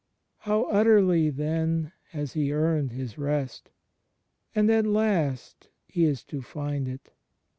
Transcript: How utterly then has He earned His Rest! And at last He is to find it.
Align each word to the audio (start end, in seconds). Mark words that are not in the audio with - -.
How 0.49 0.63
utterly 0.63 1.29
then 1.29 1.91
has 2.09 2.33
He 2.33 2.51
earned 2.51 2.91
His 2.91 3.19
Rest! 3.19 3.69
And 4.55 4.67
at 4.71 4.87
last 4.87 5.69
He 5.85 6.05
is 6.05 6.23
to 6.23 6.41
find 6.41 6.87
it. 6.87 7.11